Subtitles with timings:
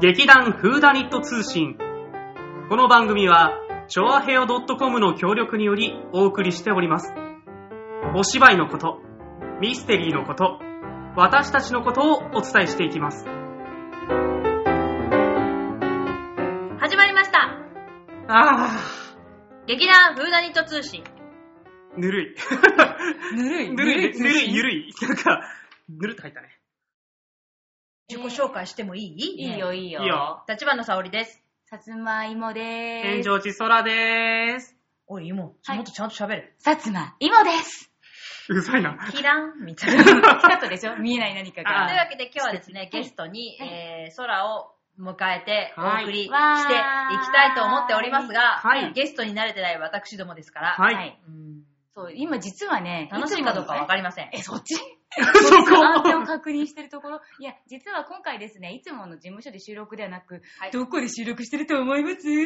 [0.00, 1.76] 劇団フーダニット通信。
[2.68, 3.50] この番組は、
[3.88, 7.12] チョアヘオ .com の協力によりお送りしております。
[8.14, 9.00] お芝居のこと、
[9.60, 10.60] ミステリーのこと、
[11.16, 13.24] 私たちのことをお伝えしていきます。
[16.78, 17.58] 始まりました
[18.28, 18.80] あ
[19.66, 21.02] 劇団フーダニット通信。
[21.02, 22.36] ー、 ぬるい。
[23.34, 23.74] ぬるい。
[23.74, 24.94] ぬるい、ぬるい、ゆるい。
[25.02, 25.42] なんか、
[25.88, 26.57] ぬるっと入ったね。
[28.10, 29.42] 自己紹介してもいい？
[29.44, 30.00] いいよ、いいよ。
[30.00, 30.42] いいよ。
[30.48, 31.42] 立花沙織です。
[31.66, 33.24] さつまいもでーす。
[33.24, 34.74] 天井地空でーす。
[35.06, 36.54] おい、もはいもっとちゃんと喋る。
[36.58, 37.90] さつまいもです。
[38.48, 38.96] うるさいな。
[39.12, 40.04] キランみたいな。
[40.40, 40.96] 来たとでしょ？
[40.96, 41.86] 見えない何かあが。
[41.88, 46.32] というわけで今日はですね、はいゲストに、はいえー、空を迎えておはい送りしていき
[47.32, 51.62] たいと思っておりますが、はいゲストに慣れてない私どもですから、はいうん
[51.98, 54.30] そう、今実はね、楽しいかどうかわかりません。
[54.32, 54.74] え、そっち？
[54.76, 54.82] そ
[55.64, 57.20] こ安全を確認してるところ？
[57.40, 62.28] いや、実は今回ですね、いつもの事務所で収録ではなく、はいどこで収録してると思います？
[62.28, 62.38] うん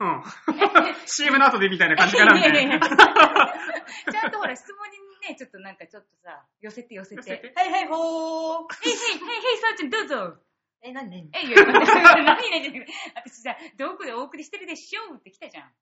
[0.00, 0.22] うん。
[1.06, 2.60] CM の後でみたいな感じかなみたいな。
[2.60, 2.88] いやいやいや
[4.10, 4.96] ちゃんとほら、質問に
[5.28, 7.16] ね、ちょっとなんかちょっとさ、寄せて寄せて。
[7.16, 8.88] 寄せてはいはいほー。
[8.88, 10.36] へいへい、へいへい、さーちゃんどうぞ。
[10.82, 15.72] え、なになにえ、いや、何何何私さ、どこでお送りしてるでしょうって来たじゃん。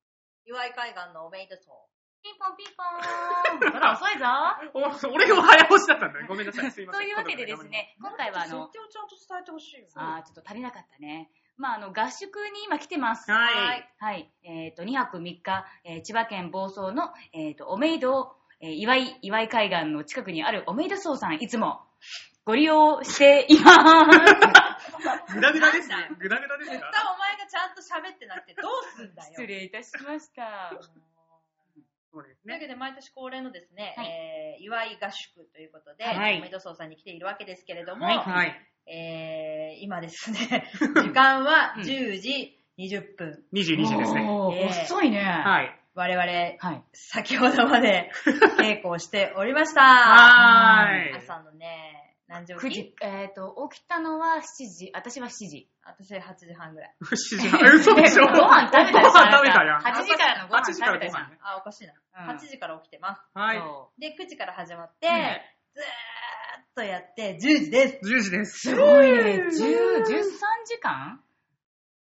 [0.44, 1.97] 岩井海岸のおめいとそう。
[2.22, 3.72] ピンポンピンポーン。
[3.72, 4.26] ほら、遅いぞ。
[4.74, 6.26] お俺も早押しだったんだね。
[6.28, 6.70] ごめんなさい。
[6.70, 7.02] すいません。
[7.02, 9.86] というわけでですね、今回はあの設、定をちゃんと伝えてほしいよ。
[9.94, 11.30] あーちょっと足りなかったね。
[11.56, 13.30] まあ、あの、合宿に今来てます。
[13.30, 13.90] はい。
[13.98, 14.32] はい。
[14.44, 21.84] えっ、と、2泊3日、えー千葉県房総の、えっ、と、おめいど、えー岩井、岩井海岸の近くにあるおめいど荘さん、いつも
[22.44, 23.78] ご利用しています。
[25.34, 26.08] グダグダですね。
[26.18, 29.28] グダグダです絶か対お前がちゃんと喋ってなくてどうすんだよ。
[29.32, 30.72] 失礼いたしました。
[32.18, 32.42] そうですね。
[32.44, 38.16] というわけで、毎年恒例のですね、はいえー、祝い合宿ということで、はいおめでとうさんに来ているわけですけれども、はい。
[38.18, 38.54] はい。
[38.90, 43.44] えー、今ですね、時間はうん10時20分。
[43.52, 44.22] 22時ですね。
[44.22, 45.20] えー遅いね。
[45.20, 45.74] はい。
[45.94, 46.26] 我々、
[46.58, 46.84] はい。
[46.92, 48.10] 先ほどまで
[48.58, 49.82] 稽古をしておりました。
[49.82, 51.16] はーい。
[51.16, 55.68] 朝のね、何時起9き時、えっ、と、起きたのは7時、私は7時。
[55.88, 56.94] 私8時半ぐらい。
[57.02, 57.60] 7時半？
[57.74, 58.24] 嘘でしょ？
[58.32, 59.80] ご飯食べたご飯食べたやん。
[59.80, 61.38] 8時からのご飯8時から食べたじゃんご飯ね。
[61.42, 61.92] あ、おかしいな。
[61.92, 61.98] うん
[62.30, 63.22] 8時から起きてます。
[63.34, 63.58] はい。
[63.58, 65.14] そで、9時から始まって、うん
[65.74, 65.84] ずー
[66.62, 67.98] っとやって10時です。
[68.04, 68.70] 10時です。
[68.70, 68.74] う。
[68.74, 69.18] すごいね。
[69.46, 69.50] 10、13
[70.66, 71.20] 時間？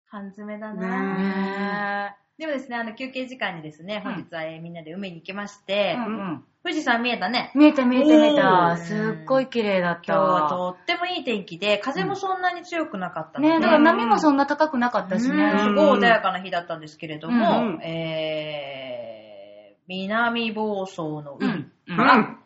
[0.09, 6.45] 缶詰だねなねでもですね、あの休憩時間にですね、うん本日は、えーみんなで海に行きまして、うんうん。
[6.63, 7.51] 富士山見えたね。
[7.55, 8.43] 見えた見えた見えおた。
[8.75, 10.13] ーすっごい綺麗だった。
[10.15, 15.55] 今日はとってもいい天気で、風もそんなに強くなかったので、ねだから波もそんな高くなかったしうんね。
[15.59, 21.55] すごい穏やかな日だったんですけれども、うんえー、南房総の海、うん。
[21.57, 21.71] う。
[21.89, 22.39] うんん。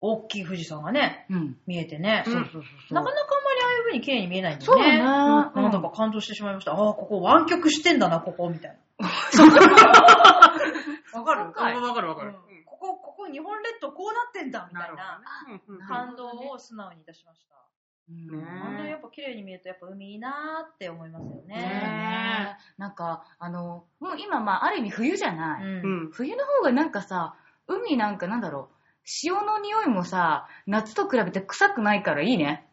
[0.00, 1.58] 大きい富士山がね、うん。
[1.66, 2.94] 見えてね、うんそうそうそう。
[2.94, 3.39] なかなか
[3.90, 4.80] あんまりああいう風に綺麗に見えないんだよね。
[4.80, 4.98] そうだね。
[5.02, 6.72] なんだか感動してしまいました。
[6.72, 9.08] ああ、ここ湾曲してんだな、ここ、みたいな。
[11.12, 11.70] わかるわか
[12.00, 12.30] るわかる。
[12.30, 15.20] うんここ、ここ、日本列島こうなってんだ、みたいな
[15.86, 17.56] 感動を素直にいたしました。
[18.08, 21.56] うんね本当にやっぱ綺麗に見えると、やっぱ海いいなーって思いますよね。
[21.56, 22.80] ねえ。
[22.80, 25.64] なんか、あの、もう今、まあ、ある意味冬じゃない。
[25.64, 26.10] うんうん。
[26.10, 27.36] 冬の方がなんかさ、
[27.66, 32.66] 海なんかなんだろう、潮の匂いもさ、夏と比べて臭くないからいいね。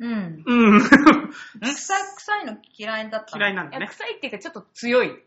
[0.00, 0.44] うん。
[0.46, 0.80] うん。
[1.60, 3.88] 臭い、臭いの嫌いだったの嫌いなんだね。
[3.88, 5.22] 臭いっていうかちょっと強い。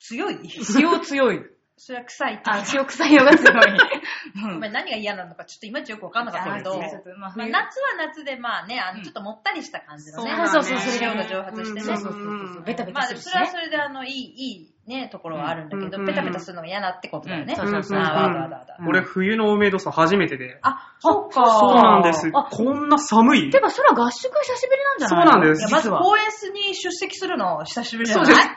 [0.00, 0.38] 強い？
[0.78, 1.55] 塩強い。
[1.78, 2.42] それは臭いって。
[2.46, 3.54] あ、塩臭いのが強い。
[4.44, 6.88] うんごめん、何が嫌なのかちょっといまいちよくわかんなかったけど、まあ
[7.20, 10.34] まあ、冬夏は夏でまあね、あの、うんちょっともったりした感じのね。
[10.48, 11.80] そうそうそう塩それが蒸発してね。
[11.82, 12.22] そうそうそう
[12.54, 12.62] そう。
[12.64, 13.52] ベタベまあ、タするしそれはね。
[13.52, 17.54] それであの、いい、いいね、ところはあるんだけど、うんペタペタするのが嫌だってことだよね。
[17.58, 20.58] うんそうそうそうあーわかるわかるわかるうん俺、冬のおめどさ初めてで。
[20.62, 21.44] あ、そっか。
[21.46, 22.30] そうなんです。
[22.32, 23.50] あこんな寒い？
[23.50, 25.90] てか、それは合宿久しぶりなんじゃないそうなんですいや、まず。
[25.90, 28.26] 公演室に出席するの久しぶりじゃない？
[28.26, 28.48] そうです。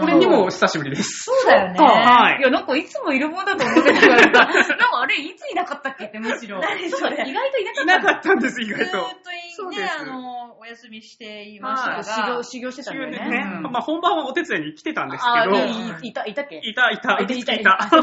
[0.00, 1.24] これにも久しぶりです。
[1.24, 1.78] そうだよね。
[1.78, 4.28] はいいや、なんかいつもいるもんだと思ってたからさ、
[4.76, 6.06] なんかあれ、いついなかったっけ？
[6.06, 6.60] ってむしろ。
[6.60, 7.98] 何それう意外といなかいっただ。
[7.98, 9.04] なんかったんです、意ずーっ外と。
[9.24, 10.41] とね、そうですあの、お
[10.72, 13.18] 休みしていましたが、修行、修行してたんだよね。
[13.18, 13.52] ね。
[13.56, 13.62] うん。
[13.72, 16.60] まあ本番はお手伝いに来てたんですあけど、いいいた、いたっけ？
[16.62, 17.52] いた、いた、いたいた。
[17.54, 17.76] いた。
[17.90, 18.02] 本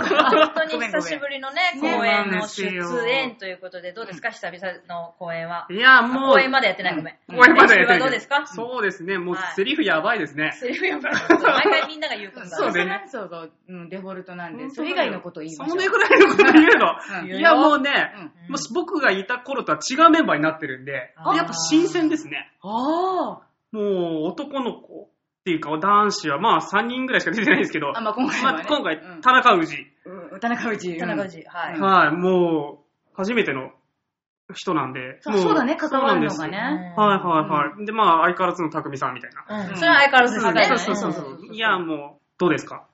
[0.56, 2.66] 当に久しぶりのね、ね公演の出
[3.10, 5.68] 演ということで、どうですか、久々の公演は。
[5.70, 7.16] いや、もう、公演までやってない、ごめん。
[7.28, 8.00] 公演までやってない。
[8.00, 8.46] どうですか？
[8.48, 9.54] そうですね、もうはい。
[9.56, 10.52] セリフやばいですね。
[10.54, 11.14] セリフやばい。
[11.30, 12.56] 毎回みんなが言うことだ。
[12.56, 13.04] そうでね。
[13.08, 13.74] そうそう、う。
[13.74, 15.72] ん、デフォルトなんで、それ以外のことを言いましょ。
[15.72, 16.96] そうれぐらいのこと言うの。
[17.22, 17.28] うん。
[17.36, 18.14] いや、もうね、
[18.48, 18.52] うん。
[18.52, 22.52] もし僕がいた頃とは違うメンバーになってるんで、やっぱ新鮮ですね。
[22.62, 23.42] あ
[23.72, 23.84] もう
[24.28, 27.98] 男の子っていうか男子はまあ3人ぐらいしか出てないんですけど、あ。
[27.98, 28.58] あ、まあ今回はね。
[28.58, 30.98] まあ今回うん、田中氏、うん田中氏。
[30.98, 31.44] 田中氏。
[31.48, 31.76] はい。
[31.76, 32.86] うんはい、もう
[33.16, 33.72] 初めての
[34.54, 35.18] 人なんで。
[35.22, 36.94] そうもそうだね、関わるのそうがなんですね。
[36.98, 37.86] はいはいはい。
[37.86, 39.70] で、まあ、相変わらずの匠さんみたいな。
[39.70, 39.78] うん。
[39.78, 40.66] それは相変わらずですよね。
[40.66, 41.52] そうそうそうそう。
[41.52, 42.86] んいや、もう、どうですか？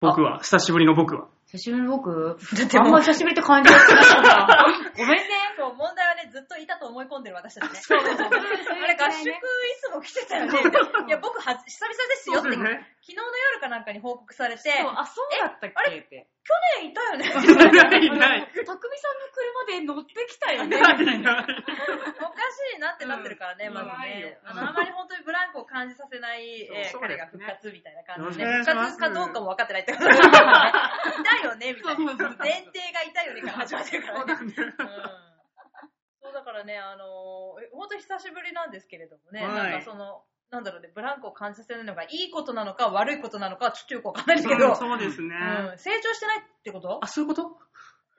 [0.00, 1.28] 僕は、久しぶりの僕は。
[1.46, 4.64] 久しぶりの僕、だってあんま久しぶりって感じがしないから。
[4.96, 5.24] ごめんね。
[5.56, 7.78] そう、問題はね、ずっといたと思い込んでる私たちね。
[7.78, 8.28] そうそうそう。
[8.34, 9.34] あれ、合宿い
[9.80, 10.58] つも来てたよね。
[11.06, 13.22] いや、僕は、久々ですよって、昨日の
[13.54, 16.26] 夜かなんかに報告されて、そうあ、そうだったっけって。
[16.48, 17.28] 去年いたよね。
[17.28, 18.48] ないない。
[18.64, 20.80] たくみさんの車で乗ってきたよね。
[20.80, 21.44] ないなない。
[21.44, 22.40] おか
[22.72, 24.38] しいなってなってるからね、うんまずね。
[24.44, 31.20] あの、あまり本当にブランクを感じさせない、え彼が復活みたいな感じで、復活かどうかも分かってないってことだからね。
[31.20, 32.14] いたよね、みたいな。
[32.38, 35.27] 前提がいたよねから始まってるからね。
[36.38, 39.72] だからね、あのー、え本当に久しぶりなんですけれどもね、はい。
[39.72, 45.34] なんかその、なんだろうね、ブランクを感じさせるのがいいことなのか悪いことなのかはちょっとよくわかんないんですけど、そうですね。
[45.34, 47.00] うん成長してないってこと？
[47.02, 47.58] あ、そういうこと？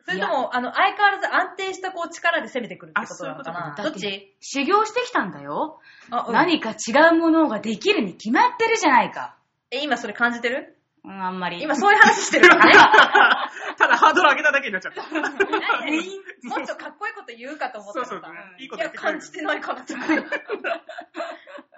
[0.05, 3.83] それとも、あの、相変わらず安定したこう力で攻めてくるってことなのかあな。
[3.83, 4.35] どっち？
[4.41, 5.79] 修行してきたんだよ。
[6.09, 6.33] あ、うん。
[6.33, 9.37] 何か違うものができるに決まってるじゃないか。
[9.71, 10.78] え、今それ感じてる？
[11.03, 11.61] うん、あんまり。
[11.61, 12.73] 今そういう話してるからね。
[13.77, 15.03] ただハードル上げただけになっちゃった。
[15.09, 18.11] もっとかっこいいこと言うかと思ったらさ。
[18.11, 18.39] そうそうね。
[18.59, 20.15] いいいや、こと言ってくれる感じてないかなと思って。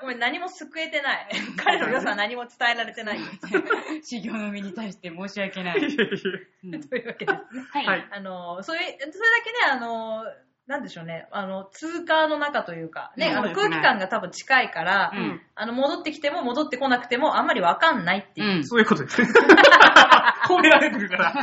[0.01, 1.29] ごめん、何も救えてない。
[1.63, 3.19] 彼の良さは何も伝えられてない。
[4.03, 7.65] 修行の身に対して申し訳ないというわけですね。
[7.71, 7.85] はい。
[7.85, 9.11] はいあの、それ、それだ
[9.43, 10.25] けね、あの、
[10.67, 18.57] なんでしょうね、あの、通過の中というか、ね、あのそうですね空気感が多分近いから、うんあの、戻ってきても戻ってこなくてもあんまりわかんないっていう。
[18.57, 18.65] うん。
[18.65, 19.21] そういうことです。
[20.47, 21.33] 褒められてるから。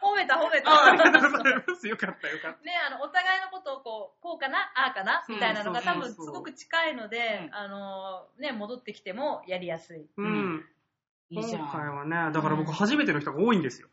[0.00, 0.70] 褒めた褒めた。
[0.70, 1.88] あありがとうございます。
[1.88, 2.64] よかったよかった。
[2.64, 10.06] ね、あの、お互いのことをこう、こうかな、ああかな、みたいなのがうん多そうそうそう分すごく近いのでう、んあの、ね、戻ってきてもやりやすい。
[10.16, 10.64] うん。
[11.30, 11.62] いいじゃん。
[11.62, 13.88] 今回はね、だから僕初めての人が多いんですよ。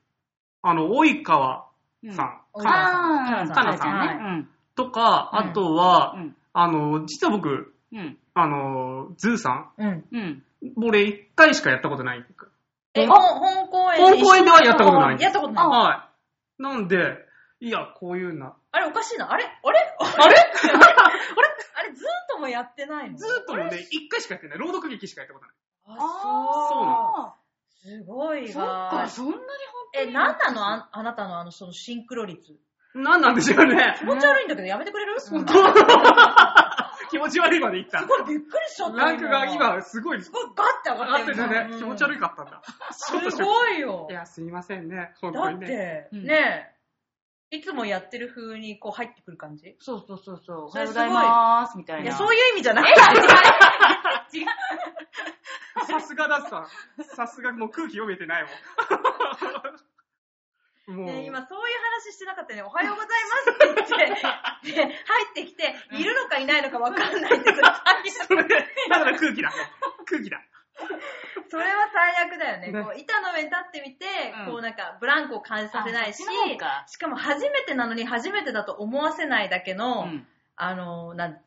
[0.62, 1.71] あの、及川
[2.10, 4.48] さん、うんかなさんあー、かなさんね。
[4.76, 6.36] とか、うんあとは、うん。
[6.54, 8.18] あの、実は僕、うん。
[8.34, 10.06] あの、ズーさうん。
[10.12, 10.22] うん。
[10.22, 10.44] ん、
[10.78, 12.26] 俺一回しかやったことない。
[12.94, 15.66] え、あ本本公演本公演ではやったことないやったことない。
[15.68, 16.10] は
[16.60, 16.62] い。
[16.62, 17.26] なんで、
[17.60, 18.56] いや、こういうな。
[18.72, 19.32] あれおかしいな。
[19.32, 19.44] あれ？
[19.46, 19.80] あれ？
[20.00, 20.12] あれ？
[20.20, 20.36] あれ？
[21.76, 23.18] あれずーっともやってないの？
[23.18, 24.58] ずーっともね、一回しかやってない。
[24.60, 25.56] 朗読劇しかやったことない。
[25.88, 27.41] あ、あそう。
[27.84, 29.10] すごいーそっわか、。
[29.10, 29.48] そんなに本
[29.94, 30.14] 当え、に。
[30.14, 30.66] なんなの？
[30.66, 32.54] ああなたのあの、そのシンクロ率。
[32.94, 33.96] なんなんでしょうね。
[34.00, 35.20] 気持ち悪いんだけどやめてくれる？
[35.20, 35.46] すごい
[37.10, 38.00] 気持ち悪いまでいった。
[38.00, 38.98] びっくりしちゃった。
[38.98, 42.62] ランクが今、すごい、すごいガッて上があっててっるね、うん気持ち悪かったんだ。
[42.92, 43.12] す
[43.44, 44.14] ごいよい。
[44.14, 45.14] や、すいませんね。
[45.22, 45.68] 本だっ当にね。
[45.68, 46.74] て、うんね
[47.52, 49.76] え、いつもやってる風にこう入ってくる感じ？
[49.80, 50.58] そうそうそうそう。
[50.66, 52.04] おはようございます、みたいな。
[52.04, 54.38] いや、そういう意味じゃなくて。
[54.38, 54.46] 違う。
[55.88, 56.68] さすがださ。
[57.16, 58.52] さすがもう空気読めてないもん。
[60.98, 61.06] もう。
[61.06, 62.64] ね、今そういう話してなかったよね。
[62.64, 63.88] おはようございますって言っ
[64.64, 67.64] て、で入ってきて、いるのかいないのかわかんないって、それ
[68.28, 68.44] それ
[68.90, 69.52] だから空気だ。
[70.06, 70.42] 空気だ。
[71.50, 72.72] それは最悪だよね。
[72.72, 74.06] ねこう板の上に立ってみて、
[74.40, 76.24] うんこうなんかブランクを感じさせないし
[76.88, 80.28] しかも初めてなのに初めてだと思わせないだけの、うん。
[80.56, 81.42] あの、なん、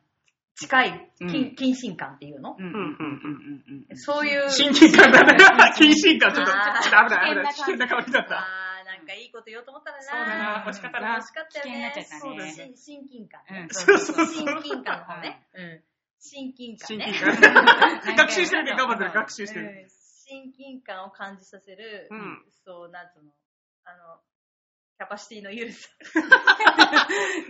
[0.57, 3.97] 近い、うん近近親感っていうの、うんうんうんうんうん。
[3.97, 4.51] そういう。
[4.51, 5.37] 親近感だね。
[5.77, 7.47] 近親感、ちょっと、ちょっと危ない危ない。
[7.47, 8.39] 危危険な香りだった。
[8.39, 10.05] あー、なんかいいこと言おうと思ったんだな。
[10.05, 11.65] そうだな惜しかったな惜しかったよね。
[11.65, 14.47] 危険になっちゃったねそうだ、親親近感そうそうそう。
[14.47, 15.43] 親近感の方ね。
[15.55, 15.83] うん。
[16.21, 17.13] 親近感ね。
[17.13, 18.17] 親近感。
[18.17, 19.13] 学習してるね、頑張ってる。
[19.13, 19.67] 学習してる。
[19.67, 23.33] うん親近感を感じさせる、うんそう、なんつうの、
[23.85, 24.21] あの、
[24.97, 25.89] キャパシティの緩さ。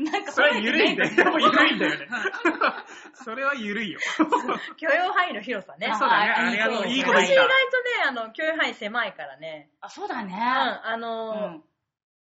[0.00, 1.14] なんかそれは緩いんだよ。
[1.14, 2.08] でも緩いんだよね。
[3.22, 4.00] それは緩いよ。
[4.78, 5.88] 許容範囲の広さね。
[5.88, 6.30] あそうだね。
[6.30, 6.88] あありがとう。
[6.88, 7.52] いいこと言っ私意外とね
[8.02, 9.70] た。、あの、許容範囲狭いからね。
[9.82, 10.32] あ、そうだね。
[10.32, 11.62] うん、あの、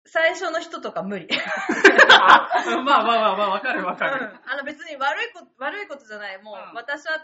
[0.06, 1.28] 最初の人とか無理。
[2.10, 2.50] あ
[2.84, 4.26] まあまあまあまあ、わかるわかる。
[4.26, 6.42] うん、あの別に悪いこと、悪いことじゃない。
[6.42, 7.20] もう、うん私は、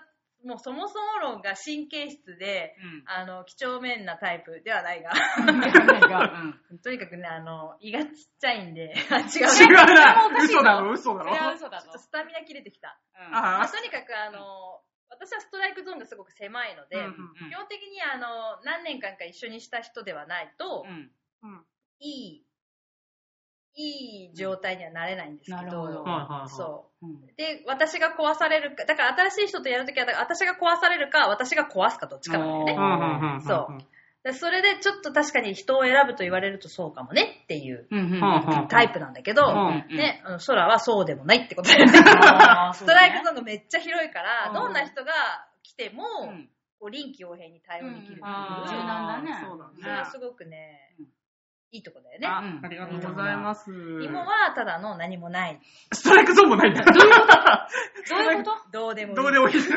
[0.46, 3.03] もうそもそも論が神経質で、うん。
[3.06, 5.12] あの、几帳面なタイプではないが。
[6.72, 6.77] うん。
[6.79, 9.74] とにかくね、あの、胃がちっちゃいんで、 あ違う違ね。
[9.74, 11.48] う な嘘だろ、嘘だろそれ。
[11.48, 12.00] は嘘だぞちょっと。
[12.00, 13.00] スタミナ切れてきた。
[13.20, 21.12] うんまああ、とにかくあの、私はストライクゾーンがすごく狭いので、うん基本的にあの、何年間か一緒にした人ではないと、うん。
[21.44, 21.65] うん
[22.00, 22.47] いい、
[23.77, 26.03] いい状態にはなれないんですけど、なるほど。
[26.48, 27.05] そう。
[27.05, 27.25] うん。
[27.38, 33.41] で、私が壊されるか、だから新しい人とやるときは、私が壊されるか、私が壊すかどっちかなんだよね。
[33.46, 33.77] そう。
[34.24, 37.88] でそれでちょっと確かに人を選ぶと言われるとそうかもねっていう
[38.67, 41.86] タイプなんだけど、うんね、空はそうでもないってことだよ
[42.74, 44.53] ストライクゾーンがめっちゃ広いから、うん。
[44.53, 45.13] どんな人が
[45.63, 46.03] 来ても、
[46.89, 49.46] 臨機応変に対応できる柔軟だね。
[49.48, 49.72] そうだね。
[49.79, 50.93] それはすごくね。
[51.00, 51.05] うん、
[51.72, 52.28] いいとこだよね。
[52.28, 53.70] あうんありがとうございます。
[53.72, 55.60] 芋はただの何もない。
[55.92, 56.84] ストライクゾーンもないんだ。
[56.84, 56.98] どう
[58.34, 58.72] いうこと？
[58.72, 59.16] どうでもいい。
[59.18, 59.54] どうでもいい。
[59.54, 59.68] キャッ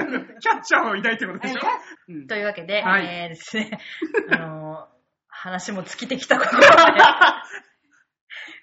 [0.63, 1.61] チャーを抱いてることでしょ
[2.09, 3.79] うんというわけで、はいえーですね、
[4.31, 4.91] あのー
[5.33, 6.67] 話も尽きてきたことで、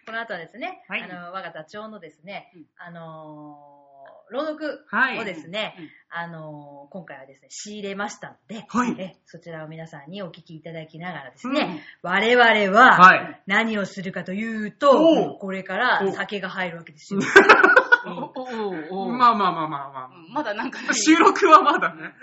[0.05, 3.86] この後はですね、はいあの、我が座長のですね、うんあのー
[4.31, 5.19] 朗読はい。
[5.19, 5.89] をですね、うん。
[6.09, 8.95] あのー今回はですね、仕入れましたので、はい。
[8.97, 12.09] えそちらを皆さんにお聞きいただきながらですね、うん。
[12.09, 13.41] 我々ははい。
[13.45, 15.39] 何をするかというおと、う。
[15.39, 17.19] これから酒が入るわけですよ。
[18.07, 20.33] まあまあまあまあまうん。
[20.33, 20.93] まだなんかあ。
[20.93, 22.13] 収録はまだね。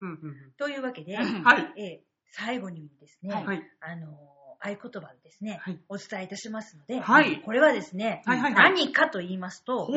[0.00, 0.52] うん。
[0.56, 1.12] というわけで。
[1.12, 3.46] えー最後にですね、はい。
[3.46, 3.62] はい。
[3.80, 4.34] あのー
[4.66, 5.78] 合言葉をですね、はい。
[5.88, 7.42] お伝えいたしますので、はい。
[7.42, 8.72] これはですね、はいはいはい。
[8.72, 9.88] 何かと言いますと。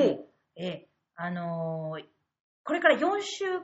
[0.57, 2.03] えーあのー
[2.63, 3.59] これから4週、ね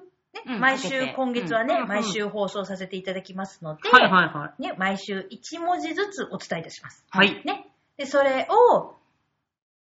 [0.47, 4.61] うん毎週今月はね、うん毎週放送させていただきますので、はいはいはい。
[4.61, 7.05] ね、毎週1文字ずつお伝えいたします。
[7.09, 7.43] はい。
[7.45, 8.95] ね、でそれを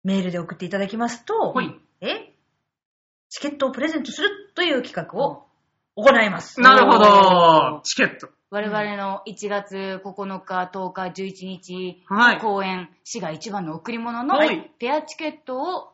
[0.04, 2.32] メールで送っていただきますと、はいえ
[3.28, 5.46] チケットをプレゼントするという企画を
[5.96, 6.60] 行います。
[6.60, 7.80] なるほど。
[7.82, 8.30] チケット。
[8.50, 15.92] 我々の1月9日、10日、11日はいの公演、市が一番の贈り物のはいペアチケットを、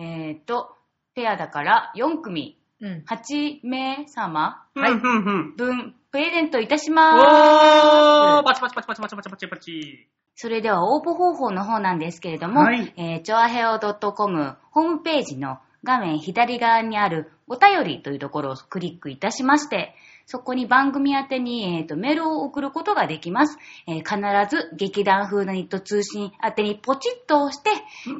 [0.00, 0.74] えっ、と、
[1.14, 3.04] ペアだから4組、うん。
[3.06, 4.94] 8名様はい。
[4.96, 8.38] 分、プレゼントいたします。
[8.38, 10.08] おーパチパチパチパチパチパチパチパチ。
[10.34, 23.58] それでは応募方法の方なんですけれども、はいえー、ちょあへお .com ホームページの画面左側にあるお便りというところをクリックいたしまして、そこに番組宛てに、えーとメールを送ることができます。
[23.86, 27.70] えー必ず劇団風なニット通信宛てにポチッと押して、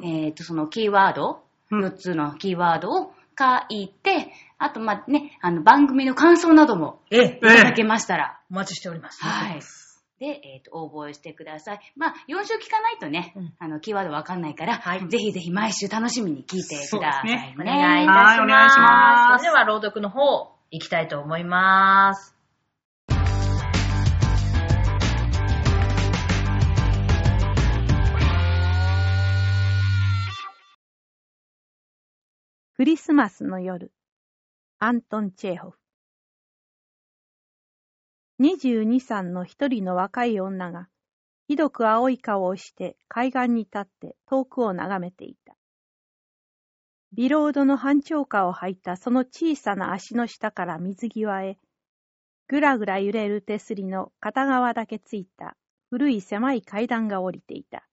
[0.03, 9.23] えーとそのキーワード、うん4つのキーワードを書いて、あと、まあ、ね、あの、番組の感想などもえいただけましたら、お待ちしております。
[9.23, 9.59] はい。
[10.19, 11.79] で、えっ、と、応募してください。
[11.95, 17.55] まあ、4週聞かないとね、うんあの、キーワードわかんないから、はいぜひぜひ毎週楽しみに聞いてくださいね。
[17.59, 18.39] お願いいたします。
[18.39, 22.40] はいお願いしますそれでは朗読の方、行きたいと思います。
[32.81, 33.91] クリスマスの夜、
[34.79, 35.77] アントン・チェーホフ。
[38.39, 40.87] 22、3の一人の若い女が、
[41.47, 45.55] ひどく青い顔をして海岸に立って遠くを眺めていた。
[47.13, 51.59] ビロードの半長下を履いたその小さな足の下から水際へ、
[52.47, 55.55] ぐらぐら揺れる手すりの片側だけついた
[55.91, 57.87] 古い狭い階段が降りていた。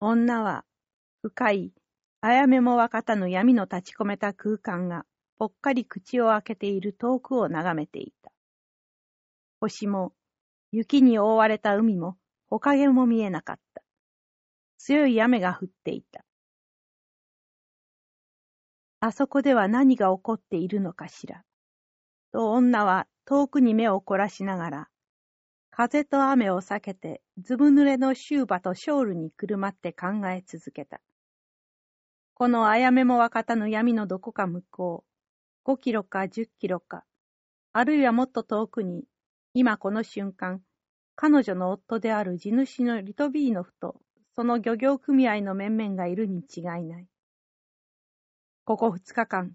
[0.00, 0.64] 女は
[1.22, 1.72] 深い
[2.26, 5.04] あやめもわかたぬ闇の立ち込めた空間が
[5.36, 8.32] ぽっかり口を開けている遠くを眺めていた。
[9.60, 10.14] 星も
[10.72, 12.16] 雪に覆われた海も
[12.48, 13.82] 木陰も見えなかった。
[14.78, 16.24] 強い雨が降っていた。
[19.00, 21.42] あそこでは何が起こっているのかしら。
[22.32, 24.88] と女は遠くに目を凝らしながら、
[25.70, 31.02] 風と雨を避けてずぶ濡れのシューバとショールにくるまって考え続けた。
[32.36, 35.04] このあやめもわかたぬ闇のどこか向こ
[35.64, 37.04] う、5キロか10キロか、
[37.72, 39.04] あるいはもっと遠くに、
[39.54, 40.60] 今この瞬間、
[41.14, 44.00] 彼女の夫である地主のリトビーノフと、
[44.34, 47.06] その漁業組合の面々がいるに違いない。
[48.64, 49.52] ここ2日間、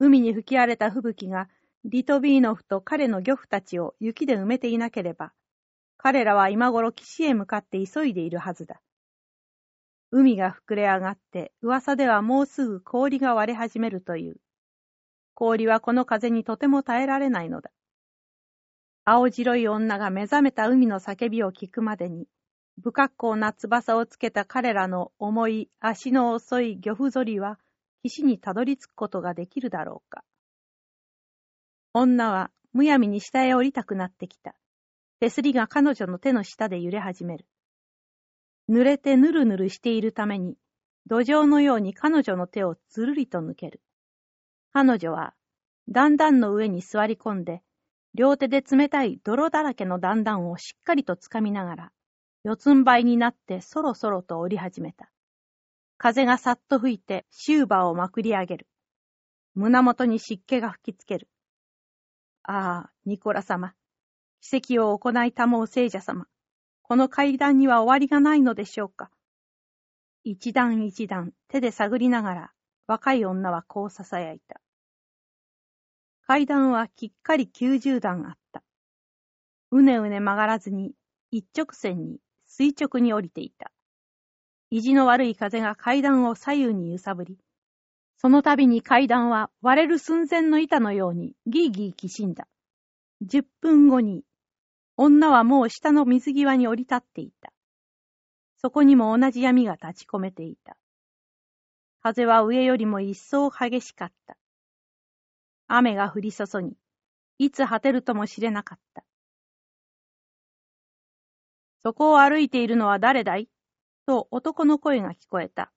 [0.00, 1.48] 海に吹き荒れた吹雪が、
[1.84, 5.32] リトビーノフと彼の漁夫たちを雪で埋めていなければ、
[5.96, 8.80] 彼らは今頃岸へ向かって急いでいるはずだ。
[10.10, 14.36] 海が膨れ上がって、噂ではもうすぐ氷が割れ始めるという。
[15.34, 17.70] 氷はこの風にとても耐えられないのだ。
[19.04, 22.26] 青白い女が目覚めた海の叫びを聞くまでに、
[22.82, 27.58] 不格好な翼をつけた彼らの重い足の遅い漁夫ぞりは、
[28.02, 30.24] 岸にたどり着くことができるだろうか。
[31.92, 34.54] 女はむやみに下へ降りたくなってきた。
[35.20, 37.46] 手すりが彼女の手の下で揺れ始める。
[38.68, 40.56] 濡れてぬるぬるしているために、
[41.06, 43.80] 土壌のように彼女の手をつるりと抜ける。
[44.72, 45.34] 彼女は、
[45.88, 47.62] 段々の上に座り込んで、
[48.14, 51.92] 両手で冷たい泥だらけの段々をしっかりとつかみながら、
[52.44, 55.10] 四つん這いになってそろそろと降り始めた。
[55.96, 58.66] 風がさっと吹いてシューバーをまくり上げる。
[59.54, 61.28] 胸元に湿気が吹きつける。
[62.44, 63.74] ああ、ニコラ様。
[64.40, 66.26] 奇跡を行いたもう聖者様。
[66.88, 69.10] この階段には終わりがないのでしょうか。
[70.24, 72.52] 一段一段手で探りながら
[72.86, 74.60] 若い女はこう囁いた。
[76.26, 78.62] 階段はきっかり九十段あった。
[79.70, 80.92] うねうね曲がらずに
[81.30, 83.70] 一直線に垂直に降りていた。
[84.70, 87.38] 意地の悪い風が階段を左右に揺さぶり、
[88.16, 92.48] その度に階段は割れる寸前の板のようにギーギーきしんだ。
[93.20, 94.24] 十分後に、
[95.00, 97.52] 女はもう下の水際に降り立っていた。
[98.56, 100.76] そこにも同じ闇が立ち込めていた。
[102.02, 104.36] 風は上よりも一層激しかった。
[105.68, 106.76] 雨が降り注ぎ、
[107.38, 109.04] いつ果てるとも知れなかった。
[111.80, 113.48] そこを歩いているのは誰だい？
[114.04, 115.70] と男の声が聞こえた。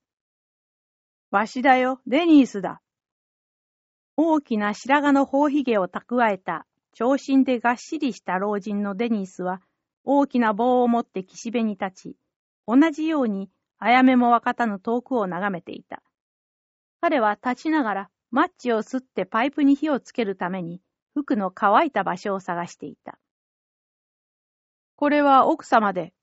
[1.30, 2.82] わしだよ、デニースだ。
[4.18, 9.62] 大きな白髪の頬ひげを蓄えた、長身でがっしりした老人のデニースは、
[10.04, 12.18] 大きな棒を持って岸辺に立ち、
[12.68, 16.04] 同じように、あやめもわかたぬ遠くを眺めていた。
[17.00, 20.82] 彼は立ちながら、マッチを吸ってパイプに火をつけるために、
[21.14, 23.18] 服の乾いた場所を探していた。
[24.96, 26.14] これは奥様で、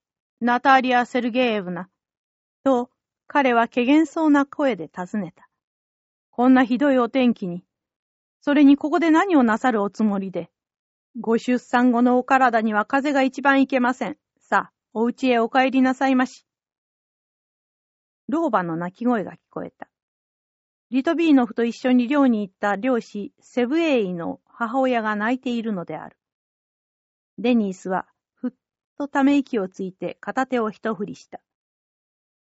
[0.40, 1.88] ナターリア・セルゲーエブナ、
[2.62, 2.90] と
[3.26, 5.48] 彼は怪げそうな声で尋ねた。
[6.30, 7.64] こんなひどいお天気に、
[8.40, 10.50] それにここで何をなさるおつもりで？
[11.20, 14.16] ご出産後のお体には風が一番いけません。
[14.40, 16.46] さあ、お家へお帰りなさいまし。
[18.28, 19.88] 老婆の泣き声が聞こえた。
[20.90, 26.16] リトビーノフと一緒に寮に行った漁師セブエイの母親が泣いているのである。
[27.36, 28.06] デニースは
[28.36, 28.50] ふっ
[28.96, 31.40] とため息をついて片手を一振りした。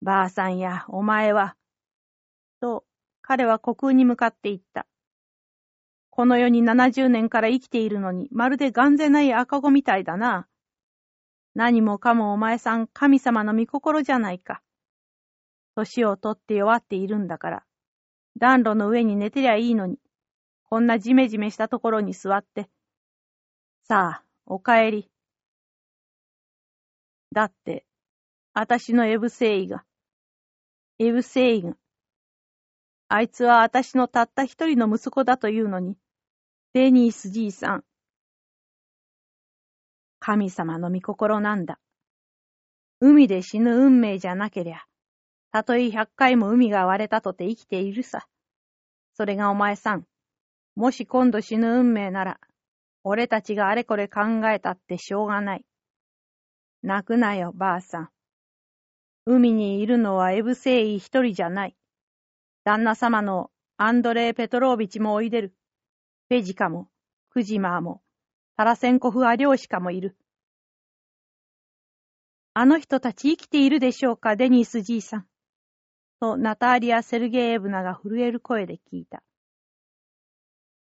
[0.01, 1.57] ばあさんや、お前は。
[2.61, 2.85] と、
[3.21, 4.87] 彼は虚空に向かって言った。
[6.11, 10.45] この世に70年から生きているのに、まるで眼ぜない赤子みたいだな。
[11.55, 14.61] 何もかもお前さん、神様の御心じゃないか。
[15.75, 17.63] 年をとって弱っているんだから、
[18.37, 19.99] 暖炉の上に寝てりゃいいのに、
[20.69, 22.69] こんなじめじめしたところに座って。
[23.83, 25.11] さあ、お帰り。
[27.31, 27.85] だって、
[28.53, 29.85] あたしのエブセイが、
[30.99, 31.77] エブセイが。
[33.13, 35.97] あいつは私のたった一人の息子だというのに、
[36.71, 37.83] デニースじいさん。
[40.19, 41.77] 神様の御心なんだ。
[43.01, 44.85] 海で死ぬ運命じゃなけりゃ、
[45.51, 48.29] たとえ百回も海が割れたとて生きているさ。
[49.15, 50.05] それがお前さん。
[50.77, 52.39] もし今度死ぬ運命なら、
[53.03, 55.65] 俺たちがあれこれ考えたってしょうがない。
[56.81, 58.09] 泣くなよ、ばあさん。
[59.25, 61.75] 海にいるのはエブセイ一人じゃない。
[62.63, 65.55] 旦那様のアンドレイ・ペトロービチもおいでる。
[66.29, 66.89] ペジカも、
[67.31, 68.03] クジマーも、
[68.55, 70.15] タラセンコフ・アリョーシカもいる。
[72.53, 75.27] あの人たち生きているでしょうか、デニスじいさん。
[76.19, 79.24] と、ナターリア・セルゲーエブナが震える声で聞いた。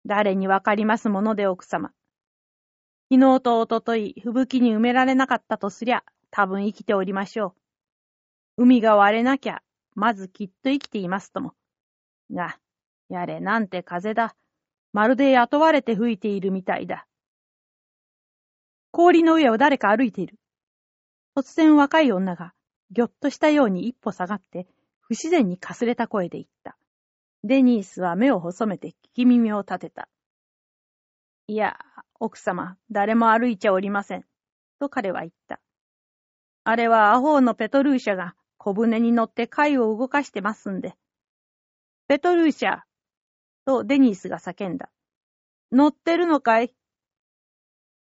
[0.06, 1.94] 誰にわかりますもので奥様。
[3.10, 7.56] 昨日とおととい、吹雪に埋められなかったとすりゃ、多分生きておりましょ
[8.58, 8.64] う。
[8.64, 9.62] 海が割れなきゃ、
[9.96, 11.54] まずきっと生きていますとも。
[12.32, 12.60] が、
[13.10, 14.36] やれなんて風だ。
[14.92, 17.08] まるで雇われて吹いているみたいだ。
[18.92, 20.38] 氷の上を誰か歩いている。
[21.36, 22.54] 突然若い女が、
[22.92, 24.68] ぎょっとしたように一歩下がって、
[25.02, 26.78] 不自然にかすれた声で言った。
[27.44, 30.08] デニースは目を細めて聞き耳を立てた。
[31.48, 31.78] いや、
[32.20, 34.26] 奥様、誰も歩いちゃおりません。
[34.80, 35.60] と彼は言った。
[36.64, 40.96] あれはアホーのペトルーシャが小舟に乗って貝を動かしてますんで。
[42.08, 42.84] ペトルーシャ
[43.66, 44.90] とデニースが叫んだ。
[45.74, 46.74] 乗ってるのかい？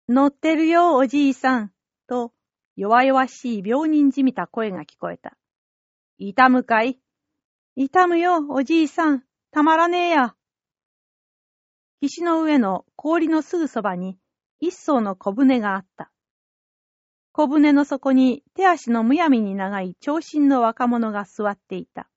[0.10, 1.72] 乗ってるよ、おじいさん。
[2.06, 2.34] と、
[2.76, 5.38] 弱々しい病人じみた声が聞こえた。
[6.18, 7.00] 痛むかい？
[7.78, 9.24] 痛むよ、おじいさん。
[9.52, 10.36] たまらねえや。
[12.02, 14.18] 岸の上の氷のすぐそばに
[14.60, 16.12] 一層の小舟があった。
[17.34, 22.10] 小舟の底に手足のむやみに長い長身の若者が座っていた。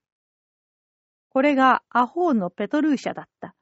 [1.28, 3.54] これがアホーのペトルーシャだった。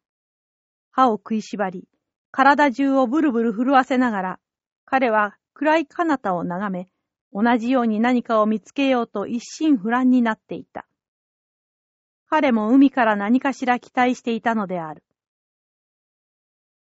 [0.90, 1.88] 歯を食いしばり、
[2.30, 4.38] 体中をブルブル震わせながら、
[4.86, 6.88] 彼は暗い彼方を眺め、
[7.32, 10.86] 同じように何かを見つけようと一心不乱になっていた。
[12.28, 15.02] 彼も海から何かしら期待していたのである。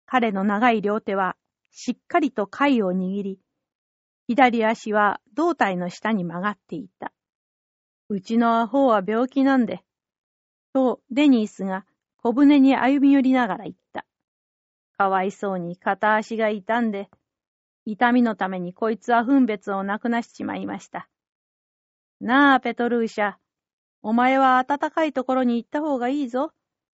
[0.07, 1.37] 彼の長い両手は
[1.70, 3.40] しっかりと貝を握り、
[4.29, 7.12] 左足は胴体の下に曲がっていた。
[8.09, 9.83] うちのアホは病気なんで、
[10.73, 11.85] とデニースが
[12.23, 14.05] 小舟に歩み寄りながら言った。
[14.99, 17.09] かわいそうに片足が痛んで、
[17.85, 21.09] 痛みのためにこいつは分別をなくなしちまいました。
[22.21, 23.35] なあ、ペトルーシャ。
[24.03, 26.53] お前は暖かいところに行った方がいいぞ。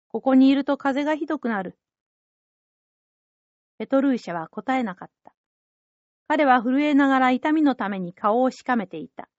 [0.09, 1.79] ここにいると風がひどくなる。
[3.79, 5.35] ペトルーシャは答えなかった。
[6.29, 9.31] 彼は震えながら痛みのために顔をしかめていた。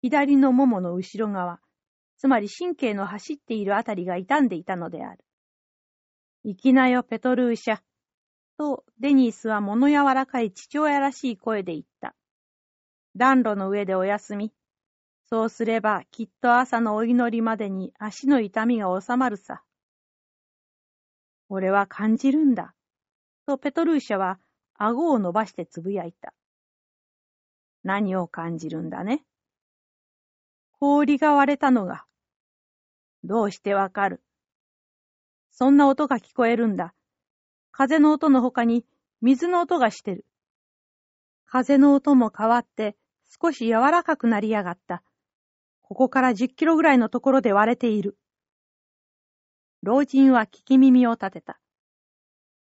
[0.00, 1.60] 左のももの後ろ側、
[2.16, 5.24] つまり神経の走っているあたりが傷んでいたのである。
[6.44, 7.80] 行きなよ、ペトルーシャ。
[8.56, 12.14] と、デニースは物柔らかい父親らしい声で言った。
[13.16, 14.52] 暖炉の上でお休み。
[15.24, 19.64] そうすれば、きっと朝のお祈りまでに足の痛みが収まるさ。
[21.48, 22.74] 俺は感じるんだ。
[23.46, 24.38] とペトルーシャは
[24.74, 26.34] 顎を伸ばしてつぶやいた。
[27.84, 29.24] 何を感じるんだね。
[30.78, 32.04] 氷が割れたのが。
[33.24, 34.20] どうしてわかる
[35.52, 36.94] そんな音が聞こえるんだ。
[37.70, 38.84] 風の音の他に
[39.20, 40.26] 水の音がしてる。
[41.46, 42.96] 風の音も変わって
[43.28, 45.02] 少し柔らかくなりやがった。
[45.82, 48.16] ここから10キロぐらいのところで割れている。
[49.82, 51.60] 老人は聞き耳を立てた。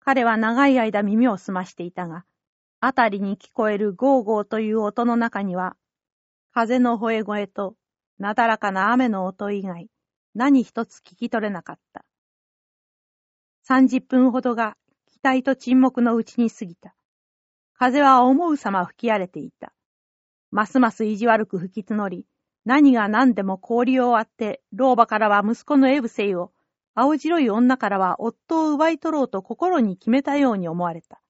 [0.08, 2.24] 彼は長い間耳を澄ましていたが、
[2.80, 5.76] あたりに聞こえるゴーゴーという音の中には、
[6.54, 7.76] 風の吠え声と
[8.18, 9.90] なだらかな雨の音以外、
[10.34, 12.06] 何一つ聞き取れなかった。
[13.64, 14.78] 三十分ほどが
[15.12, 16.96] 期待と沈黙のうちに過ぎた。
[17.78, 19.74] 風は思うさま吹き荒れていた。
[20.52, 22.26] ますます意地悪く吹き募り、
[22.64, 26.54] 何が何でも氷を割って、老婆からは息子のエブセイを、
[27.00, 31.22] 青白い女からは夫を奪い取ろうと心に決めたように思われた。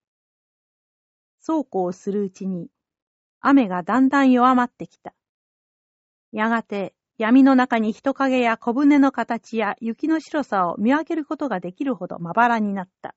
[1.42, 2.70] そうこうするうちに、
[3.42, 5.14] 雨がだんだん弱まってきた。
[6.32, 13.14] やがて闇の中に人影や小舟の形や雪の白さを見分けることができるほどまばらになった。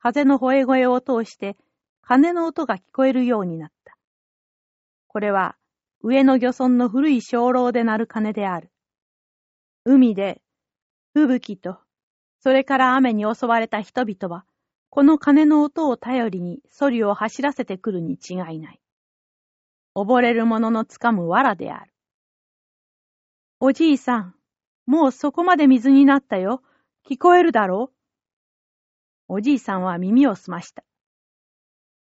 [0.00, 1.56] 風の吠え声を通して
[2.02, 3.96] 鐘の音が聞こえるようになった。
[5.06, 5.54] これは
[6.02, 8.72] 上の漁村の古い鐘楼で鳴る鐘である。
[9.84, 10.42] 海で
[11.14, 11.78] 吹雪と、
[12.40, 14.44] それから雨に襲われた人々は、
[14.90, 18.80] この鐘の音を頼りにソリを走らせてくるに違いない。
[19.96, 21.92] 溺れる者のつかむ藁である。
[23.60, 24.34] おじいさん、
[24.86, 26.62] もうそこまで水になったよ。
[27.08, 27.92] 聞こえるだろ
[29.28, 30.84] うおじいさんは耳を澄ました。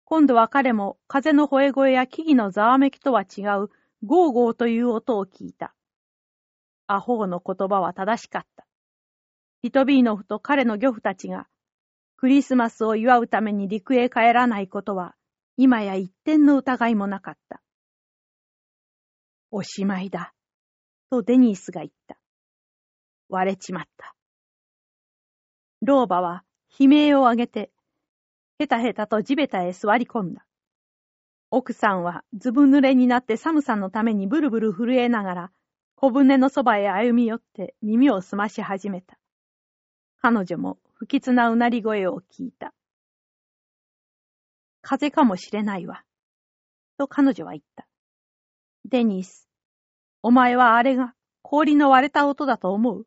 [0.04, 3.70] 今度は彼も風の吠え声や木々のざわめきとは違う
[4.04, 5.74] ゴーゴーという音を聞いた。
[6.87, 8.63] アホーの言葉は正しかった。
[9.64, 11.46] ヒトビーノフと彼の漁夫たちが
[12.18, 15.14] クリスマスを祝うために陸へ帰らないことは
[15.57, 17.62] 今や一点の疑いもなかった。
[19.50, 20.35] おしまいだ。
[21.09, 22.18] とデニースが言った。
[23.31, 24.14] 割れちまった。
[25.81, 26.44] 老婆は
[26.79, 27.70] 悲鳴を上げて、
[28.59, 30.44] へたへたと地べたへ座り込んだ。
[31.50, 35.53] 奥さんはずぶ濡れになって寒さのためにブルブル震えながら、
[35.94, 39.16] 小舟のそばへ歩み寄って耳を澄まし始めた。
[40.27, 42.73] 彼女も不吉なうなり声を聞いた。
[44.81, 46.03] 風かもしれないわ。
[46.97, 47.87] と彼女は言った。
[48.87, 49.51] デニス、
[50.23, 53.05] お前はあれが氷の割れた音だと思う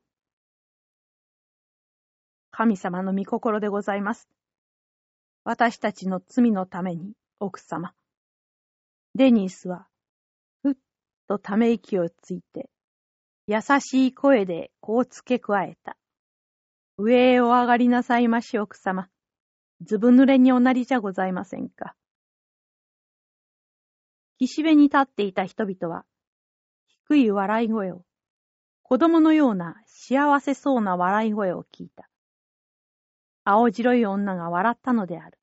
[2.52, 4.30] 神様の御心でございます。
[5.44, 7.96] 私たちの罪のために、奥様。
[9.16, 9.88] デニスは、
[10.62, 10.74] ふっ
[11.28, 12.70] とため息をついて、
[13.48, 15.98] 優しい声でこう付け加えた。
[17.00, 19.08] 上へお上がりなさいまし、奥様。
[19.82, 21.96] ずぶ濡れにおなりじゃございませんか。
[24.40, 26.06] 岸辺に立っていた人々は、
[27.06, 28.02] 低い笑い声を、
[28.82, 32.10] 子供のような幸せそうな笑い声を聞いた。
[33.44, 35.38] 青白い女が笑ったのである。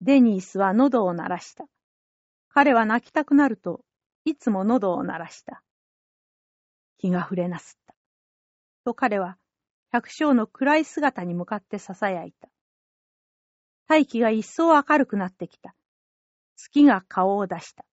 [0.00, 1.66] デニースは喉を鳴らした。
[2.48, 3.84] 彼は泣きたくなると
[4.24, 5.62] いつも喉を鳴らした。
[6.96, 7.94] 気が触れなすった。
[8.84, 9.36] と彼は
[9.90, 12.48] 百姓の暗い姿に向かって囁いた。
[13.88, 15.74] 大気が一層明るくなってきた。
[16.56, 17.84] 月が顔を出した。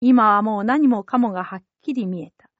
[0.00, 2.50] 今はもう何もかもがはっきり見えた。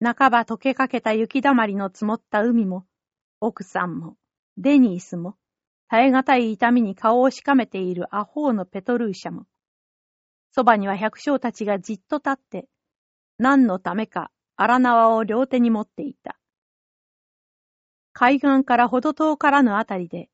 [0.00, 2.84] 半ば溶けかけた雪だまりの積もった海も、
[3.40, 4.16] 奥さんも、
[4.56, 5.36] デニースも、
[5.88, 9.46] 耐え難い痛みに顔をしかめているアホーのペトルーシャも、
[10.50, 12.68] そばには百姓たちがじっと立って、
[13.38, 16.36] 何のためか荒縄を両手に持っていた。
[18.14, 20.30] 海岸からほど遠からぬあたりで、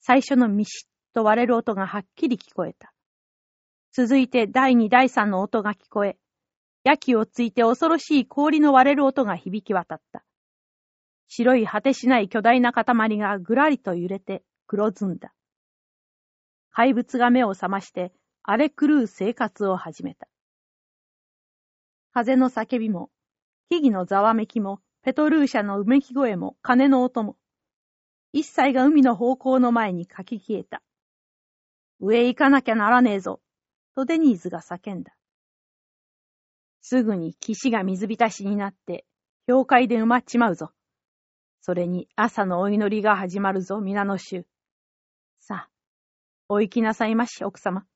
[0.00, 2.94] 最初のミシッと割れる音がはっきり聞こえた。
[3.92, 6.16] 続いて第二第三の音が聞こえ、
[6.82, 10.24] 焼きをついて恐ろしい氷の割れる音が響き渡った。
[11.28, 15.34] 白い果てしない巨大な塊がぐらりと揺れて黒ずんだ。
[16.72, 20.26] 怪物が目を覚まして荒れ狂う生活を始めた。
[22.14, 23.10] 風の叫びも、
[23.68, 27.36] 木々のざわめきも、ペトルーシャのうめき声も、鐘の音も、
[28.32, 30.82] 一切が海の方向の前に書き消えた。
[32.00, 33.40] 上へ行かなきゃならねえぞ、
[33.94, 35.16] とデニーズが叫んだ。
[36.82, 39.06] すぐに岸が水浸しになって、
[39.46, 40.72] 氷海で埋まっちまうぞ。
[41.62, 44.46] それに朝のお祈りが始まるぞ、皆の衆。
[45.40, 45.70] さあ、
[46.48, 47.86] お行きなさいまし、奥様。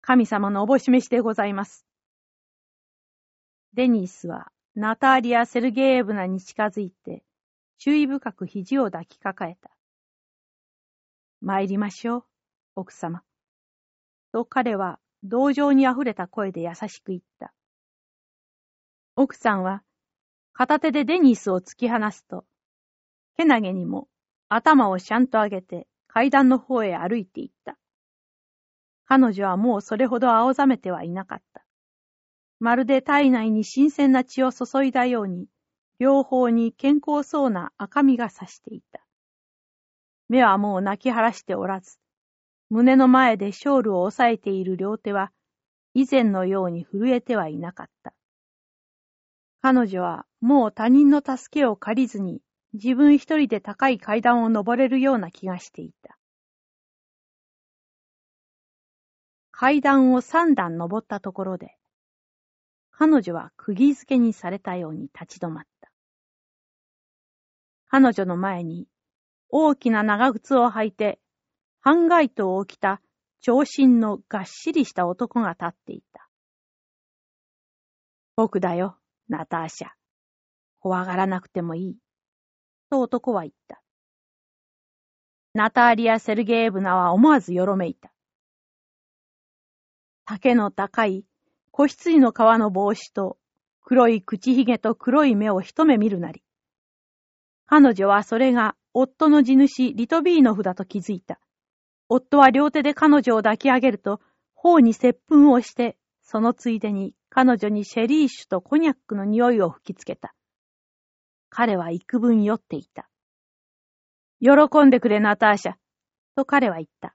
[0.00, 1.86] 神様のおぼしめしでございます。
[3.74, 7.24] デニースはナターリア・セルゲーブナに近づいて、
[7.78, 9.70] 注意深く肘を抱きかかえた。
[11.40, 12.24] 参りましょう、
[12.76, 13.22] 奥様。
[14.32, 17.52] と彼は同情にあふれた声で優しく言った。
[19.16, 19.82] 奥さんは
[20.52, 22.44] 片手でデニスを突き放すと、
[23.36, 24.08] けなげにも
[24.48, 27.76] 頭をしゃんと上げて階段の方へ歩いて行った。
[29.06, 31.64] 彼女はもうそれほど青ざめてはいなかった。
[32.60, 35.48] まるで体内に新鮮な血を注いだように、
[35.98, 39.04] 両方に健康そうな赤みがさしていた。
[40.28, 41.98] 目はもう泣き晴らしておらず、
[42.68, 45.32] 胸の前でショールを押さえている両手は、
[45.94, 48.14] 以前のように震えてはいなかった。
[49.62, 52.40] 彼女はもう他人の助けを借りずに
[52.72, 56.16] 自分一人で高い階段を登れるような気がしていた。
[59.50, 61.76] 階段を三段登ったところで、
[63.02, 65.90] 彼女は釘付けにされたように立ち止まった。
[67.88, 68.88] 彼女の前に
[69.48, 71.18] 大きな長靴を履いて、
[71.80, 73.00] 半街灯を着た
[73.40, 76.28] 長身のがっしりした男が立っていた。
[78.36, 78.98] 僕だよ、
[79.30, 79.88] ナターシャ。
[80.78, 81.96] 怖がらなくてもいい。
[82.90, 83.80] と男は言った。
[85.54, 88.12] ナターリア・セルゲーブナは思わずよろめいた。
[90.26, 91.24] 丈の高い
[91.80, 93.38] 子羊の皮の帽子と
[93.80, 96.42] 黒い口ひげと黒い目を一目見るなり。
[97.64, 101.40] 彼女はそれが夫の地主リトビーノフだと気づいた。
[102.10, 104.20] 夫は両手で彼女を抱き上げると、
[104.54, 110.34] 頬に接吻をして、そのついでに彼女にシェリー酒とコニャックの匂いを吹きつけた。
[111.48, 113.08] 彼は幾分酔っていた。
[114.40, 115.74] 喜んでくれ、ナターシャ。
[116.36, 117.14] と彼は言った。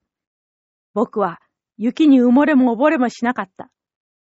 [0.96, 1.40] 僕は
[1.78, 3.70] 雪に埋もれも溺れもしなかった。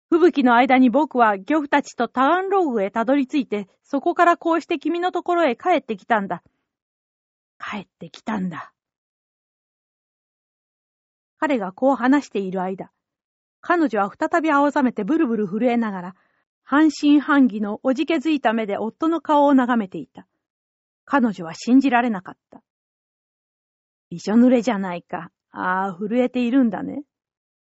[0.09, 6.43] 吹雪の間に僕は漁夫たちとタガンローグへたどり着いて、そこからこうして君のところへ帰ってきたんだ。
[7.59, 8.73] 帰ってきたんだ。
[11.39, 12.91] 彼がこう話している間、
[13.59, 16.15] 彼女は再び青ざめてブルブル震えながら、
[16.63, 20.27] 半信半疑のおじけづいた目で夫の顔を眺めていた。
[21.05, 22.61] 彼女は信じられなかった。
[24.09, 25.31] びしょ濡れじゃないか。
[25.51, 27.03] ああ、震えているんだね。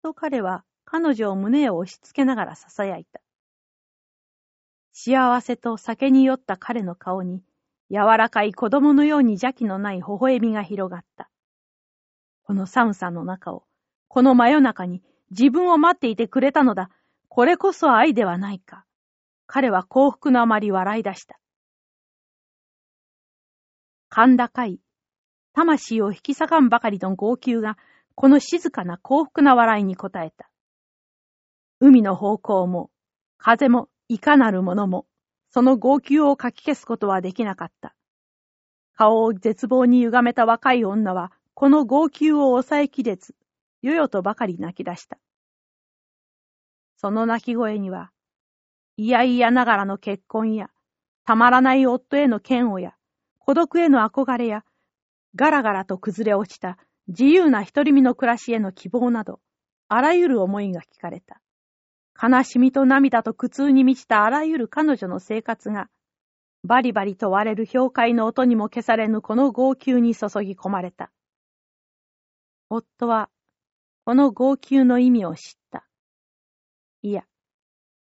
[0.02, 0.64] と彼は
[0.96, 3.20] 彼女を胸を押し付けながら囁いた。
[4.92, 7.42] 幸せと酒に酔った彼の顔に、
[7.90, 11.32] 柔らかい子供のように邪気のない微笑みが広がった。
[12.44, 13.64] この寒さの中を、
[14.08, 15.02] この真夜中に
[15.32, 16.92] 自分を待っていてくれたのだ。
[17.28, 18.86] これこそ愛ではないか。
[19.48, 21.40] 彼は幸福のあまり笑い出した。
[24.12, 24.80] 甲高い、
[25.54, 27.80] 魂を引き裂かんばかりの号泣が、
[28.14, 30.53] この静かな幸福な笑いに応えた。
[31.86, 32.92] 海の方向も、
[33.38, 35.06] 風も、いかなるものも、
[35.50, 37.94] その号泣をかき消すことはできなかった。
[38.96, 43.36] 顔を絶望に歪めた若い女は、この号泣を抑えきれず、
[43.82, 45.18] よよとばかり泣き出した。
[46.96, 48.12] その泣き声には、
[48.96, 50.70] いやいやながらの結婚や、
[51.26, 52.96] たまらない夫への嫌悪や、
[53.40, 54.64] 孤独への憧れや、
[55.36, 56.78] ガラガラと崩れ落ちた
[57.10, 59.42] 自由な独り身の暮らしへの希望など、
[59.90, 61.43] あらゆる思いが聞かれた。
[62.22, 65.90] 悲しみと涙と苦痛に満ちたあらゆる彼女の生活が、
[66.64, 71.12] バリバリと割れる氷塊の音にも消されぬこの号泣に注ぎ込まれた。
[72.70, 73.30] 夫は、
[74.06, 75.88] この号泣の意味を知った。
[77.02, 77.26] いや、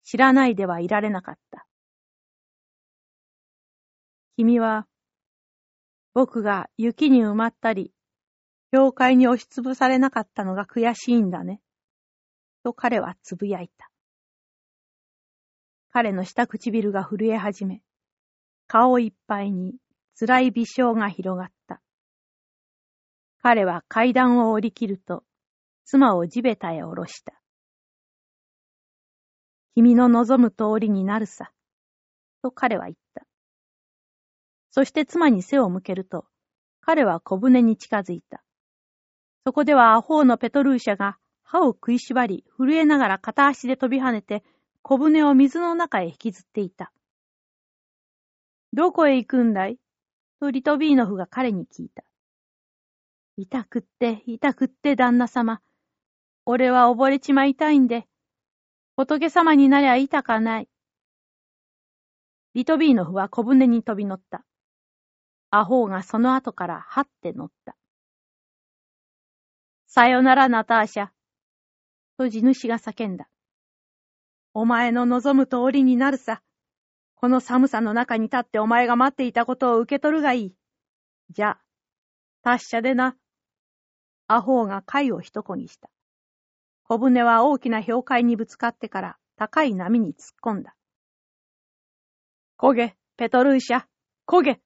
[0.04, 1.66] 知らないではいられなかった。
[4.36, 4.88] 君は、
[6.14, 7.92] 僕が雪に埋まったり、
[8.72, 11.62] 氷塊に押しつぶされなかったのが悔しいんだね。
[12.64, 13.93] と彼はつぶやいた。
[15.96, 17.84] 彼の下唇が震え始め、
[18.66, 19.76] 顔いっぱいに
[20.20, 21.82] 辛い微笑が広がった。
[23.44, 25.24] 彼は階段を降り切ると、
[25.86, 27.40] 妻を地べたへ下ろした。
[29.76, 31.52] 君の望む通りになるさ、
[32.42, 33.24] と彼は言った。
[34.72, 36.26] そして妻に背を向けると、
[36.82, 38.44] 彼は小舟に近づいた。
[39.46, 44.44] そこではアホーのペトルーシャが歯を食いしばり、震えながら片足で飛び跳ねて、
[44.86, 46.92] 小舟を水の中へ引きずっていた。
[48.74, 49.80] どこへ行くんだい？
[50.42, 52.04] とリトビーノフが彼に聞いた。
[53.38, 55.62] 痛くって、痛くって、旦那様。
[56.46, 58.06] 俺は溺れちまいたいんで、
[58.98, 60.70] 仏様になりゃ痛かない。
[62.54, 64.44] リトビーノフは小舟に飛び乗った。
[65.50, 67.78] アホーがその後からはって乗った。
[69.88, 71.08] さよなら、ナターシャ。
[72.18, 73.30] と地主が叫んだ。
[74.56, 76.42] お前の望む通りになるさ。
[77.16, 80.56] この寒さの中に立ってお前が待っていたことを受け取るがいい。
[81.32, 81.62] じゃあ、
[82.44, 83.16] 達者でな。
[84.28, 85.90] アホーが貝を一こにした。
[86.84, 90.76] 小舟は大きな氷海にぶつかってから高い波に突っ込んだ。
[92.60, 93.86] 焦げ、ペトルーシャ、
[94.28, 94.60] 焦げ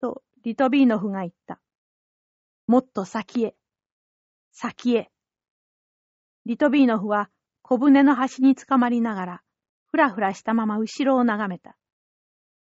[0.00, 1.60] とリトビーノフが言った。
[2.66, 3.54] もっと先へ、
[4.52, 5.10] 先へ。
[6.46, 7.30] リトビーノフは
[7.70, 9.42] 小舟の端につかまりながら、
[9.90, 11.76] ふらふらしたまま後ろを眺めた。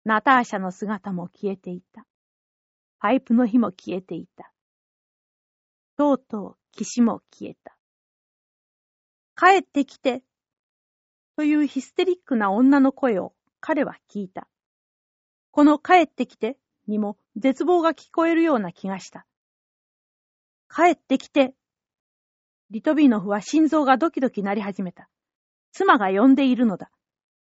[0.04, 2.06] ナターシャの姿も消えていた。
[3.00, 4.52] パイプの火も消えていた。
[5.96, 7.78] とうとう岸も消えた。
[9.38, 10.22] 帰ってきて
[11.38, 14.50] というヒステリックな女の声を彼は聞いた。
[15.52, 16.58] この帰ってきて
[16.88, 19.26] にも絶望が聞こえるような気がした。
[20.70, 21.54] 帰ってきて
[22.72, 25.10] リトビーノフは心臓がドキドキ鳴り始めた。
[25.72, 26.92] 妻が呼んでいるのだ。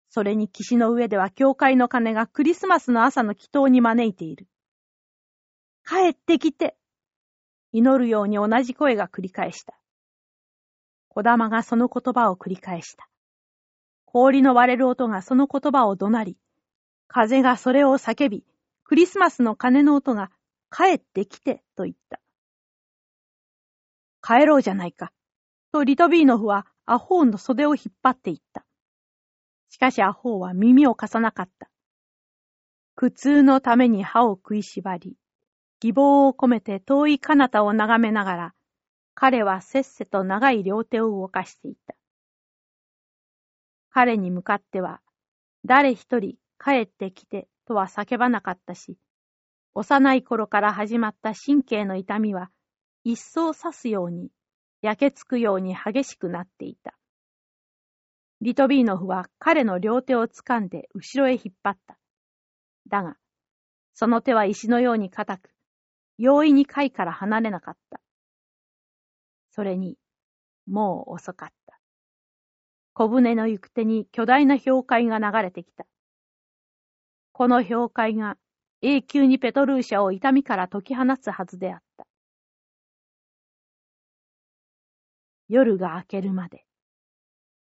[0.08, 4.46] それに岸の上では教会の鐘がクリスマスの朝の祈祷に招いている。
[5.86, 6.76] 帰ってきて
[7.72, 9.74] 祈るように同じ声が繰り返した。
[11.08, 13.08] 小玉がその言葉を繰り返した。
[14.06, 16.36] 氷の割れる音がその言葉を怒鳴り、
[17.08, 18.44] 風がそれを叫び、
[18.84, 20.30] クリスマスの鐘の音が
[20.70, 22.20] 帰ってきてと言った。
[24.22, 25.12] 帰ろうじゃないか。
[25.72, 28.64] とリトビーノフはアホーの袖を引っ張っていった。
[29.68, 31.70] しかしアホーは耳を貸さなかった。
[32.96, 35.16] 苦痛のために歯を食いしばり、
[35.78, 38.54] 希望を込めて遠い彼方を眺めながら、
[39.14, 41.94] 彼はせっせと長い両手を動かしていた。
[43.90, 45.00] 彼に向かっては、
[45.64, 48.98] 誰一人帰ってきてとは叫ばなかったし、
[49.74, 52.50] 幼い頃から始まった神経の痛みは、
[53.04, 54.30] 一層刺すように、
[54.82, 56.94] 焼けつくように激しくなっていた。
[58.40, 61.98] リトビーノフは彼の両手を掴んで後ろへ引っ張った。
[62.88, 63.16] だが、
[63.94, 65.50] その手は石のように硬く、
[66.16, 68.00] 容易に貝から離れなかった。
[69.50, 69.96] それに、
[70.66, 71.80] もう遅かった。
[72.92, 75.86] 小舟の行く手に巨大な氷海が流れてきた。
[77.32, 78.36] この氷海が
[78.82, 82.06] 永久にペトルーシャを痛みから解き放つはずであった。
[85.50, 86.64] 夜が明けるまで、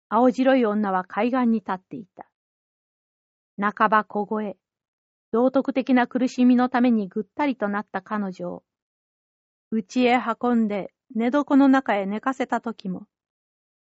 [0.08, 2.30] 青白い女は海岸に立っていた。
[3.60, 4.56] 半ば小声、
[5.32, 8.64] 道徳的な苦しみのためにぐったりとなった彼女を、
[9.74, 13.06] 家へ運んで寝床の中へ寝かせた時も、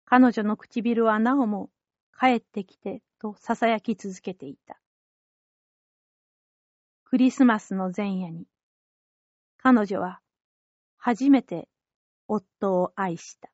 [0.06, 1.70] 彼女の唇はなおも
[2.18, 4.80] 帰ってきてと囁き続けていた。
[7.04, 8.48] クリスマスの前夜に、
[9.58, 10.20] 彼女は
[10.96, 11.68] 初めて
[12.26, 13.53] 夫を愛した。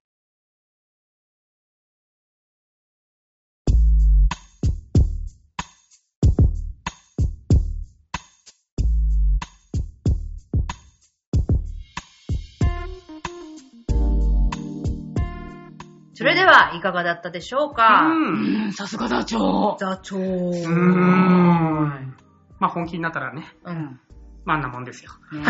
[16.20, 18.02] それでは、いかがだったでしょうか？
[18.02, 18.64] うん。
[18.64, 19.78] うん、さすがダチョウ。
[19.78, 20.18] 座長。
[20.18, 22.14] ううーん。
[22.58, 23.98] まあ本気になったらね、ん。
[24.44, 25.12] まああんなもんですよ。
[25.32, 25.42] ね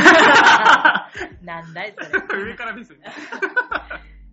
[1.42, 2.44] なんだいそれ。
[2.44, 3.12] 上からですよね。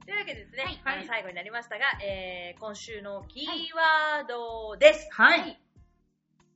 [0.05, 5.09] というわけでですね、はい最後になりましたが、えー、今週のキーワードです。
[5.13, 5.59] はい。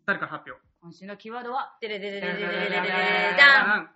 [0.06, 0.62] 誰か発表？
[0.84, 3.90] 今週のキーワードは、でれでれでれでれでれだん。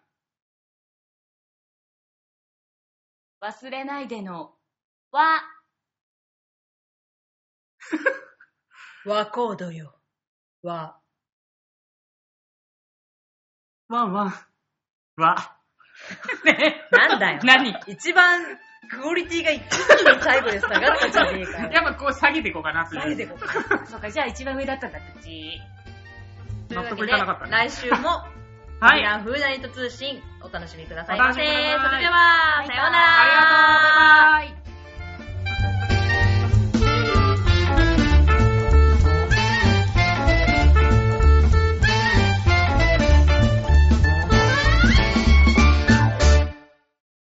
[3.43, 4.55] 忘れないでの、
[5.11, 5.43] わ、
[9.05, 9.93] 和コードよ。
[10.63, 10.97] 和。
[13.87, 14.33] ワンワン。
[15.17, 15.57] わ。
[16.91, 17.39] なんだよ。
[17.45, 17.75] 何？
[17.85, 18.41] 一番
[18.89, 21.71] クオリティが一気に最後で下がったじゃねえかよ。
[21.71, 23.53] やっぱこう下げていこうかな、そ下げていこうか。
[23.85, 25.61] そうか、じゃあ一番上だったんだ、こっち。
[26.71, 27.51] 納得いかなかったね。
[27.51, 28.09] 来週も、
[28.81, 29.01] はい。
[29.01, 31.45] イランフーダニット通信、お楽しみくださいませ。
[31.45, 34.37] それでは、さようなら。
[34.37, 34.64] ありがとう。